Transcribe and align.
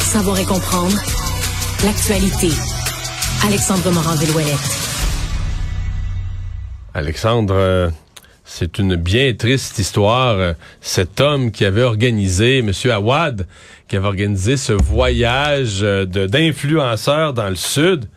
Savoir 0.00 0.40
et 0.40 0.44
comprendre 0.44 0.96
l'actualité. 1.84 2.48
Alexandre 3.46 3.92
Morand-Villouellette. 3.92 4.58
Alexandre, 6.92 7.54
euh, 7.54 7.90
c'est 8.44 8.80
une 8.80 8.96
bien 8.96 9.32
triste 9.34 9.78
histoire. 9.78 10.54
Cet 10.80 11.20
homme 11.20 11.52
qui 11.52 11.64
avait 11.64 11.84
organisé, 11.84 12.60
Monsieur 12.62 12.92
Awad, 12.92 13.46
qui 13.86 13.94
avait 13.94 14.08
organisé 14.08 14.56
ce 14.56 14.72
voyage 14.72 15.84
euh, 15.84 16.04
d'influenceurs 16.04 17.34
dans 17.34 17.48
le 17.48 17.54
sud, 17.54 18.08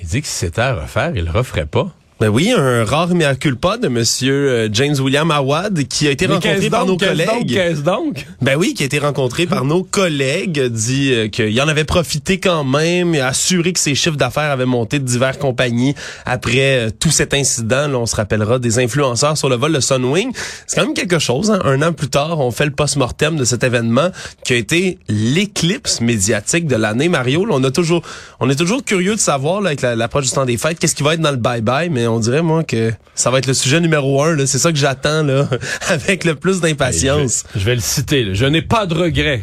il 0.00 0.06
dit 0.06 0.22
que 0.22 0.28
si 0.28 0.32
c'était 0.32 0.62
à 0.62 0.76
refaire, 0.76 1.12
il 1.14 1.26
le 1.26 1.30
referait 1.30 1.66
pas. 1.66 1.94
Ben 2.20 2.28
oui, 2.28 2.52
un 2.56 2.84
rare 2.84 3.12
mea 3.12 3.34
culpa 3.34 3.76
de 3.76 3.88
Monsieur 3.88 4.32
euh, 4.48 4.68
James 4.72 4.94
William 5.00 5.28
Awad 5.32 5.82
qui 5.88 6.06
a 6.06 6.12
été 6.12 6.28
Mais 6.28 6.34
rencontré 6.34 6.70
par 6.70 6.86
donc, 6.86 7.00
nos 7.02 7.08
donc, 7.08 7.08
collègues. 7.26 7.52
Qu'est-ce 7.54 7.80
donc? 7.80 8.24
Ben 8.40 8.54
oui, 8.56 8.72
qui 8.72 8.84
a 8.84 8.86
été 8.86 9.00
rencontré 9.00 9.46
par 9.46 9.64
nos 9.64 9.82
collègues, 9.82 10.60
dit 10.68 11.12
euh, 11.12 11.26
qu'il 11.28 11.60
en 11.60 11.66
avait 11.66 11.82
profité 11.84 12.38
quand 12.38 12.62
même, 12.62 13.16
et 13.16 13.20
a 13.20 13.26
assuré 13.26 13.72
que 13.72 13.80
ses 13.80 13.96
chiffres 13.96 14.16
d'affaires 14.16 14.52
avaient 14.52 14.64
monté 14.64 15.00
de 15.00 15.04
diverses 15.04 15.38
compagnies 15.38 15.96
après 16.24 16.86
euh, 16.86 16.90
tout 16.98 17.10
cet 17.10 17.34
incident. 17.34 17.88
Là, 17.88 17.98
on 17.98 18.06
se 18.06 18.14
rappellera 18.14 18.60
des 18.60 18.78
influenceurs 18.78 19.36
sur 19.36 19.48
le 19.48 19.56
vol 19.56 19.72
de 19.72 19.80
Sunwing. 19.80 20.30
C'est 20.68 20.76
quand 20.80 20.86
même 20.86 20.94
quelque 20.94 21.18
chose. 21.18 21.50
hein. 21.50 21.58
Un 21.64 21.82
an 21.82 21.92
plus 21.92 22.08
tard, 22.08 22.38
on 22.38 22.52
fait 22.52 22.66
le 22.66 22.70
post-mortem 22.72 23.36
de 23.36 23.44
cet 23.44 23.64
événement 23.64 24.10
qui 24.44 24.52
a 24.52 24.56
été 24.56 24.98
l'éclipse 25.08 26.00
médiatique 26.00 26.68
de 26.68 26.76
l'année. 26.76 27.08
Mario, 27.08 27.44
là, 27.44 27.54
on 27.56 27.64
a 27.64 27.72
toujours, 27.72 28.02
on 28.38 28.48
est 28.48 28.56
toujours 28.56 28.84
curieux 28.84 29.16
de 29.16 29.20
savoir 29.20 29.60
là, 29.60 29.70
avec 29.70 29.82
la- 29.82 29.96
l'approche 29.96 30.26
du 30.26 30.30
temps 30.30 30.44
des 30.46 30.56
fêtes, 30.58 30.78
qu'est-ce 30.78 30.94
qui 30.94 31.02
va 31.02 31.14
être 31.14 31.20
dans 31.20 31.32
le 31.32 31.38
bye-bye, 31.38 31.90
mais 31.90 32.03
on 32.06 32.18
dirait 32.18 32.42
moi 32.42 32.64
que 32.64 32.92
ça 33.14 33.30
va 33.30 33.38
être 33.38 33.46
le 33.46 33.54
sujet 33.54 33.80
numéro 33.80 34.22
un. 34.22 34.46
C'est 34.46 34.58
ça 34.58 34.72
que 34.72 34.78
j'attends 34.78 35.22
là, 35.22 35.48
avec 35.88 36.24
le 36.24 36.34
plus 36.34 36.60
d'impatience. 36.60 37.44
Je 37.54 37.64
vais, 37.64 37.74
le 37.74 37.80
citer. 37.80 38.34
Je 38.34 38.46
n'ai 38.46 38.62
pas 38.62 38.86
de 38.86 38.94
regrets. 38.94 39.42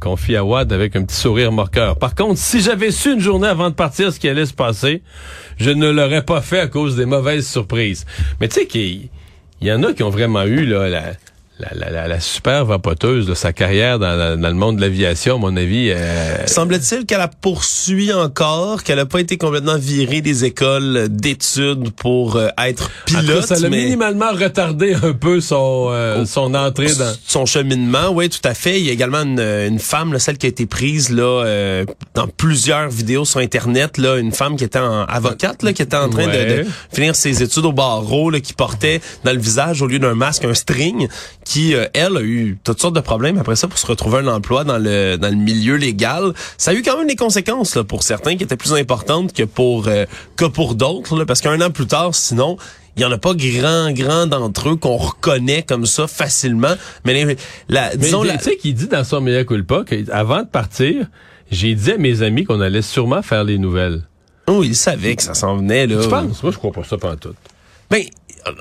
Confie 0.00 0.34
Awad 0.36 0.72
avec 0.72 0.96
un 0.96 1.04
petit 1.04 1.16
sourire 1.16 1.52
moqueur. 1.52 1.96
Par 1.96 2.14
contre, 2.14 2.38
si 2.38 2.60
j'avais 2.60 2.90
su 2.90 3.12
une 3.12 3.20
journée 3.20 3.46
avant 3.46 3.70
de 3.70 3.74
partir 3.74 4.12
ce 4.12 4.18
qui 4.18 4.28
allait 4.28 4.46
se 4.46 4.52
passer, 4.52 5.02
je 5.58 5.70
ne 5.70 5.90
l'aurais 5.90 6.24
pas 6.24 6.40
fait 6.40 6.58
à 6.58 6.66
cause 6.66 6.96
des 6.96 7.06
mauvaises 7.06 7.46
surprises. 7.46 8.04
Mais 8.40 8.48
tu 8.48 8.54
sais 8.54 8.66
qu'il 8.66 9.08
il 9.60 9.68
y 9.68 9.72
en 9.72 9.82
a 9.84 9.92
qui 9.92 10.02
ont 10.02 10.10
vraiment 10.10 10.42
eu 10.42 10.66
là, 10.66 10.88
la, 10.88 11.12
la, 11.62 11.70
la, 11.86 11.90
la- 11.90 12.08
la 12.08 12.20
super 12.20 12.64
vapoteuse 12.64 13.26
de 13.26 13.34
sa 13.34 13.52
carrière 13.52 13.98
dans, 13.98 14.14
la- 14.16 14.36
dans 14.36 14.48
le 14.48 14.54
monde 14.54 14.76
de 14.76 14.80
l'aviation, 14.80 15.36
à 15.36 15.38
mon 15.38 15.56
avis. 15.56 15.90
euh, 15.90 16.46
Semble-t-il 16.46 17.06
qu'elle 17.06 17.20
a 17.20 17.28
poursuivi 17.28 18.12
encore, 18.12 18.82
qu'elle 18.82 18.96
n'a 18.98 19.06
pas 19.06 19.20
été 19.20 19.36
complètement 19.38 19.76
virée 19.78 20.20
des 20.20 20.44
écoles 20.44 21.08
d'études 21.08 21.90
pour 21.92 22.36
euh, 22.36 22.48
être 22.58 22.90
tout 23.06 23.14
cas, 23.14 23.20
pilote, 23.20 23.46
ça 23.46 23.58
l'a 23.58 23.68
mais 23.68 23.84
minimalement 23.84 24.32
retardé 24.32 24.94
un 24.94 25.12
peu 25.12 25.40
son, 25.40 25.88
euh, 25.90 26.24
son 26.24 26.54
entrée 26.54 26.94
dans... 26.94 27.12
son 27.26 27.46
cheminement, 27.46 28.10
oui, 28.12 28.28
tout 28.28 28.40
à 28.44 28.54
fait. 28.54 28.80
Il 28.80 28.86
y 28.86 28.90
a 28.90 28.92
également 28.92 29.22
une, 29.22 29.40
une 29.40 29.78
femme, 29.78 30.12
là, 30.12 30.18
celle 30.18 30.38
qui 30.38 30.46
a 30.46 30.48
été 30.48 30.66
prise 30.66 31.10
là 31.10 31.22
euh, 31.44 31.84
dans 32.14 32.26
plusieurs 32.28 32.88
vidéos 32.88 33.24
sur 33.24 33.40
Internet, 33.40 33.98
là, 33.98 34.16
une 34.16 34.32
femme 34.32 34.56
qui 34.56 34.64
était 34.64 34.78
en 34.78 35.04
avocate, 35.04 35.62
là, 35.62 35.72
qui 35.72 35.82
était 35.82 35.96
en 35.96 36.08
train 36.08 36.26
de- 36.26 36.64
finir 36.92 37.14
ses 37.14 37.42
études 37.42 37.64
au 37.64 37.72
barreau, 37.72 38.30
là, 38.30 38.40
qui 38.40 38.52
portait 38.52 39.00
dans 39.24 39.32
le 39.32 39.38
visage 39.38 39.82
au 39.82 39.86
lieu 39.86 39.98
d'un 39.98 40.14
masque 40.14 40.44
un 40.44 40.54
string, 40.54 41.08
qui 41.44 41.51
euh, 41.74 41.86
elle 41.94 42.16
a 42.16 42.20
eu 42.22 42.58
toutes 42.64 42.80
sortes 42.80 42.94
de 42.96 43.00
problèmes 43.00 43.38
après 43.38 43.56
ça 43.56 43.68
pour 43.68 43.78
se 43.78 43.86
retrouver 43.86 44.18
un 44.18 44.26
emploi 44.28 44.64
dans 44.64 44.78
le 44.78 45.16
dans 45.16 45.28
le 45.28 45.36
milieu 45.36 45.76
légal. 45.76 46.32
Ça 46.58 46.70
a 46.72 46.74
eu 46.74 46.82
quand 46.82 46.96
même 46.98 47.06
des 47.06 47.16
conséquences 47.16 47.74
là, 47.76 47.84
pour 47.84 48.02
certains 48.02 48.36
qui 48.36 48.44
étaient 48.44 48.56
plus 48.56 48.72
importantes 48.74 49.32
que 49.32 49.42
pour 49.44 49.86
euh, 49.88 50.04
que 50.36 50.44
pour 50.44 50.74
d'autres, 50.74 51.24
parce 51.24 51.40
qu'un 51.40 51.60
an 51.60 51.70
plus 51.70 51.86
tard, 51.86 52.14
sinon 52.14 52.56
il 52.96 53.02
y 53.02 53.04
en 53.06 53.10
a 53.12 53.18
pas 53.18 53.32
grand 53.34 53.90
grand 53.92 54.26
d'entre 54.26 54.70
eux 54.70 54.76
qu'on 54.76 54.96
reconnaît 54.96 55.62
comme 55.62 55.86
ça 55.86 56.06
facilement. 56.06 56.74
Mais 57.04 57.12
les- 57.24 57.36
la, 57.68 57.90
Mais 57.90 57.96
disons 57.96 58.22
la, 58.22 58.36
tu 58.36 58.44
sais 58.44 58.56
qu'il 58.56 58.74
dit 58.74 58.88
dans 58.88 59.04
son 59.04 59.20
meilleur 59.20 59.46
culpa 59.46 59.82
qu'avant 59.86 60.42
de 60.42 60.48
partir, 60.48 61.06
j'ai 61.50 61.74
dit 61.74 61.92
à 61.92 61.96
mes 61.98 62.22
amis 62.22 62.44
qu'on 62.44 62.60
allait 62.60 62.82
sûrement 62.82 63.22
faire 63.22 63.44
les 63.44 63.58
nouvelles. 63.58 64.02
oh, 64.46 64.62
il 64.64 64.76
savait 64.76 65.16
que 65.16 65.22
ça 65.22 65.34
s'en 65.34 65.56
venait 65.56 65.86
là. 65.86 66.02
Tu 66.02 66.08
penses? 66.08 66.42
Moi, 66.42 66.52
je 66.52 66.58
crois 66.58 66.72
pas 66.72 66.84
ça 66.84 66.98
pantoute. 66.98 67.36
Ben, 67.90 68.02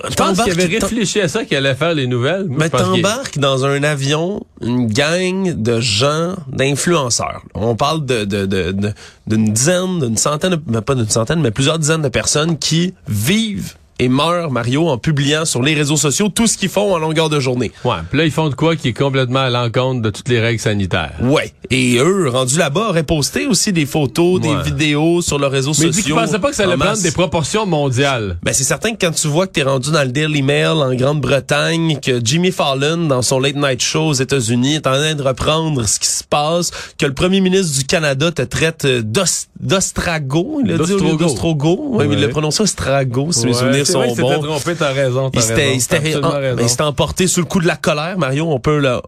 Je 0.09 0.16
pense 0.16 0.42
qu'il 0.44 0.52
avait 0.52 0.78
réfléchi 0.78 1.22
à 1.22 1.28
ça, 1.28 1.44
qu'il 1.46 1.58
allait 1.58 1.74
faire 1.75 1.94
les 1.94 2.08
nouvelles. 2.08 2.46
Moi, 2.47 2.58
Mais 2.59 2.69
t'embarques 2.69 3.40
dans 3.40 3.66
un 3.66 3.81
avion 3.84 4.42
une 4.62 4.88
gang 4.88 5.53
de 5.56 5.80
gens, 5.80 6.36
d'influenceurs. 6.52 7.42
On 7.56 7.75
parle 7.75 8.06
de 8.06 8.25
de- 8.25 8.46
de- 8.46 8.72
de- 8.72 8.94
d'une 9.28 9.52
dizaine, 9.53 10.00
d'une 10.00 10.18
centaine, 10.18 10.58
mais 10.68 10.81
pas 10.81 10.96
d'une 10.96 11.09
centaine, 11.09 11.41
mais 11.41 11.52
plusieurs 11.52 11.80
dizaines 11.80 12.02
de 12.03 12.09
personnes 12.09 12.58
qui 12.58 12.94
vivent 13.08 13.74
et 14.02 14.10
meurent, 14.10 14.50
Mario, 14.52 14.88
en 14.90 14.98
publiant 14.98 15.46
sur 15.46 15.62
les 15.62 15.76
réseaux 15.76 15.96
sociaux 15.96 16.28
tout 16.30 16.48
ce 16.48 16.58
qu'ils 16.58 16.70
font 16.70 16.94
en 16.94 16.98
longueur 16.98 17.30
de 17.30 17.40
journée. 17.40 17.72
Ouais, 17.86 17.96
puis 18.10 18.18
là, 18.18 18.26
ils 18.26 18.32
font 18.32 18.50
de 18.50 18.56
quoi 18.56 18.76
qui 18.76 18.88
est 18.90 18.94
complètement 18.94 19.42
à 19.42 19.50
l'encontre 19.52 20.02
de 20.02 20.10
toutes 20.10 20.28
les 20.28 20.40
règles 20.40 20.60
sanitaires? 20.60 21.14
Ouais. 21.22 21.54
Et 21.70 21.98
eux, 22.00 22.28
rendus 22.30 22.58
là-bas, 22.58 22.90
auraient 22.90 23.04
posté 23.04 23.46
aussi 23.46 23.72
des 23.72 23.86
photos, 23.86 24.42
Ouais. 24.42 24.48
des 24.48 24.64
vidéos 24.72 25.22
sur 25.22 25.38
leurs 25.40 25.52
réseaux 25.52 25.74
Mais 25.80 25.88
sociaux. 25.92 26.04
qu'il 26.04 26.14
pensait 26.16 26.40
pas 26.40 26.50
que 26.50 26.56
ça 26.56 26.64
allait 26.64 26.74
en 26.74 26.78
prendre 26.80 27.02
des 27.02 27.12
proportions 27.12 27.66
mondiales. 27.68 28.38
Ben 28.44 28.54
c'est 28.54 28.64
certain 28.64 28.92
que 28.94 29.06
quand 29.06 29.12
tu 29.12 29.28
vois 29.28 29.46
que 29.46 29.52
t'es 29.54 29.64
rendu 29.64 29.92
dans 29.92 30.02
le 30.04 30.12
Daily 30.12 30.42
Mail 30.42 30.68
en 30.68 30.94
Grande-Bretagne, 30.96 32.00
que 32.02 32.20
Jimmy 32.24 32.52
Fallon 32.52 33.06
dans 33.08 33.22
son 33.22 33.40
late 33.40 33.56
night 33.56 33.82
show 33.82 34.08
aux 34.08 34.14
États-Unis 34.14 34.76
est 34.76 34.88
en 34.88 34.94
train 34.94 35.14
de 35.16 35.22
reprendre 35.24 35.88
ce 35.88 36.00
qui 36.00 36.08
se 36.08 36.24
passe, 36.24 36.72
que 36.98 37.06
le 37.06 37.14
premier 37.14 37.40
ministre 37.40 37.78
du 37.78 37.86
Canada 37.86 38.32
te 38.32 38.42
traite 38.42 38.86
d'os- 38.86 39.48
d'ostrago, 39.60 40.62
il 40.66 40.72
a 40.74 40.78
dit 40.80 40.94
au 40.94 40.98
lieu 41.00 41.18
D'ostrogo. 41.18 41.90
ouais, 41.92 42.08
mais 42.08 42.16
il 42.16 42.22
l'a 42.22 42.30
prononcé 42.30 42.64
ostrago 42.64 43.32
si 43.32 43.46
mes 43.46 43.52
Ouais, 43.54 43.58
souvenirs 43.60 43.86
c'est 43.88 43.91
sont 43.91 44.00
vrai 44.00 44.38
bons. 44.38 44.44
trompé, 44.44 44.75
t'as 44.75 44.91
raison, 44.94 45.29
Il 45.34 45.41
s'était, 45.41 46.16
en- 46.24 46.88
emporté 46.88 47.28
sous 47.28 47.40
le 47.41 47.46
coup 47.46 47.59
de 47.59 47.68
la 47.68 47.75
colère, 47.75 48.18
Mario. 48.18 48.46
On 48.50 48.59
peut 48.59 48.79
le, 48.79 49.00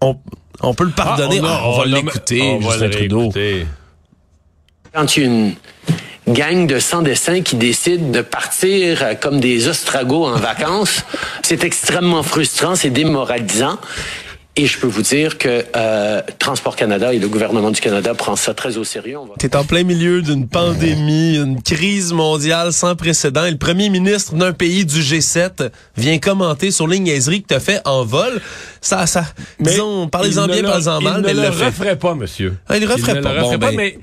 on, 0.00 0.16
on 0.62 0.74
peut 0.74 0.84
le 0.84 0.90
pardonner. 0.90 1.40
Ah, 1.42 1.44
on 1.44 1.46
a- 1.46 1.50
Ah, 1.50 1.62
on, 1.68 1.72
va 1.78 1.82
on 1.82 1.84
l'écouter, 1.84 2.42
on 2.42 2.58
va 2.58 2.70
Justin 2.72 2.90
Trudeau. 2.90 3.32
Quand 4.94 5.16
il 5.16 5.22
y 5.22 5.26
a 5.26 5.28
une 5.28 5.54
gang 6.28 6.66
de 6.66 6.78
sans-dessins 6.78 7.42
qui 7.42 7.56
décide 7.56 8.10
de 8.10 8.20
partir 8.20 9.02
euh, 9.02 9.14
comme 9.14 9.40
des 9.40 9.68
ostragos 9.68 10.26
en 10.26 10.36
vacances, 10.36 11.02
c'est 11.42 11.64
extrêmement 11.64 12.22
frustrant, 12.22 12.74
c'est 12.74 12.90
démoralisant. 12.90 13.78
Et 14.60 14.66
je 14.66 14.76
peux 14.76 14.88
vous 14.88 15.02
dire 15.02 15.38
que 15.38 15.64
euh, 15.76 16.20
Transport 16.40 16.74
Canada 16.74 17.14
et 17.14 17.20
le 17.20 17.28
gouvernement 17.28 17.70
du 17.70 17.80
Canada 17.80 18.12
prend 18.14 18.34
ça 18.34 18.54
très 18.54 18.76
au 18.76 18.82
sérieux. 18.82 19.16
Va- 19.18 19.34
T'es 19.38 19.54
en 19.54 19.62
plein 19.62 19.84
milieu 19.84 20.20
d'une 20.20 20.48
pandémie, 20.48 21.36
une 21.36 21.62
crise 21.62 22.12
mondiale 22.12 22.72
sans 22.72 22.96
précédent. 22.96 23.44
Et 23.44 23.52
le 23.52 23.56
premier 23.56 23.88
ministre 23.88 24.34
d'un 24.34 24.52
pays 24.52 24.84
du 24.84 24.98
G7 25.00 25.70
vient 25.96 26.18
commenter 26.18 26.72
sur 26.72 26.88
les 26.88 26.98
niaiseries 26.98 27.42
que 27.42 27.46
t'as 27.46 27.60
fait 27.60 27.80
en 27.84 28.04
vol. 28.04 28.40
Ça, 28.80 29.06
ça, 29.06 29.24
disons, 29.60 30.08
parlez-en 30.08 30.46
bien, 30.46 30.56
ne 30.56 30.62
le- 30.62 30.68
parlez-en 30.68 31.00
mal, 31.02 31.22
mais 31.22 31.28
Il 31.30 31.36
il 31.36 31.40
ne 31.40 31.46
le 31.48 31.56
le 31.56 31.64
referait 31.66 31.96
pas, 31.96 32.14
monsieur. 32.16 32.56
Ah, 32.68 32.76
il 32.78 32.84
le 32.84 32.92
referait 32.92 33.14
ne 33.14 33.20
pas. 33.20 33.32
le 33.34 33.40
referait 33.42 33.58
Bon, 33.58 33.66
pas, 33.66 33.70
ben. 33.70 33.76
mais 33.76 33.98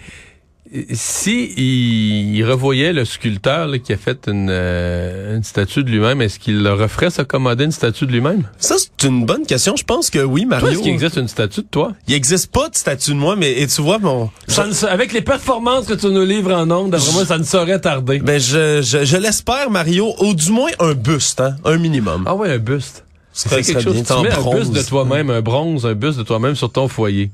si 0.94 1.54
il, 1.58 2.36
il 2.36 2.44
revoyait 2.44 2.92
le 2.92 3.06
sculpteur 3.06 3.68
là, 3.68 3.78
qui 3.80 3.94
a 3.94 3.98
fait 3.98 4.28
une, 4.28 4.48
euh, 4.50 5.38
une 5.38 5.44
statue 5.44 5.84
de 5.84 5.90
lui-même, 5.92 6.22
est-ce 6.22 6.40
qu'il 6.40 6.64
le 6.64 6.74
referait 6.74 7.10
s'accommoder 7.12 7.66
une 7.66 7.72
statue 7.72 8.06
de 8.08 8.12
lui-même? 8.12 8.44
Ça, 8.58 8.76
c'est 8.78 9.08
une 9.08 9.26
bonne 9.26 9.46
question. 9.46 9.76
Je 9.76 9.84
pense 9.84 10.10
que 10.10 10.20
oui, 10.20 10.46
Mario. 10.46 10.68
est-ce 10.70 10.80
qu'il 10.80 10.92
existe 10.94 11.18
une 11.18 11.28
statue 11.28 11.62
de 11.62 11.68
toi? 11.70 11.94
Il 12.08 12.14
existe 12.16 12.52
pas 12.52 12.70
de 12.70 12.76
statut 12.76 13.12
de 13.12 13.16
moi, 13.18 13.36
mais 13.36 13.52
et 13.62 13.68
tu 13.68 13.82
vois, 13.82 14.00
mon, 14.00 14.30
Ça 14.48 14.66
ne 14.66 14.86
avec 14.88 15.14
les 15.14 15.22
performances 15.22 15.86
que 15.86 15.94
tu 15.94 16.08
nous 16.08 16.26
livres 16.26 16.54
en 16.54 16.70
ondes, 16.72 16.92
d'après 16.92 17.12
moi, 17.14 17.26
ça 17.26 17.38
ne 17.38 17.44
saurait 17.44 17.80
tarder. 17.80 18.20
ben, 18.20 18.40
je, 18.40 18.82
je, 18.82 19.06
je 19.06 19.18
l'espère, 19.18 19.70
Mario, 19.70 20.14
ou 20.20 20.34
du 20.34 20.52
moins 20.52 20.72
un 20.80 20.94
buste, 20.94 21.42
hein, 21.42 21.56
un 21.64 21.78
minimum. 21.78 22.24
Ah 22.26 22.36
ouais, 22.36 22.52
un 22.52 22.58
buste. 22.58 23.04
Ce 23.34 23.44
C'est 23.44 23.50
serait- 23.50 23.62
quelque 23.64 23.82
chose. 23.84 23.94
bien 23.96 24.04
Tu 24.04 24.14
mets 24.24 24.32
un 24.34 24.58
buste 24.58 24.72
de 24.72 24.82
toi-même, 24.82 25.30
un 25.30 25.42
bronze, 25.42 25.86
un 25.86 25.94
buste 25.94 26.18
de 26.18 26.24
toi-même 26.24 26.56
sur 26.56 26.72
ton 26.72 26.88
foyer. 26.88 27.30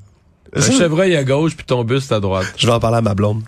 Un 0.55 0.61
chevreuil 0.61 1.15
à 1.15 1.23
gauche 1.23 1.55
puis 1.55 1.65
ton 1.65 1.83
buste 1.83 2.11
à 2.11 2.19
droite. 2.19 2.53
Je 2.57 2.67
vais 2.67 2.73
en 2.73 2.79
parler 2.79 2.97
à 2.97 3.01
ma 3.01 3.15
blonde. 3.15 3.41